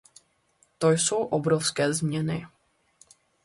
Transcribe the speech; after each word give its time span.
To 0.77 0.89
jsou 0.91 1.17
obrovské 1.17 1.93
změny. 1.93 2.45